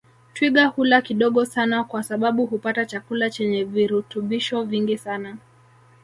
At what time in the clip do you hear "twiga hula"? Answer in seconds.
0.33-1.01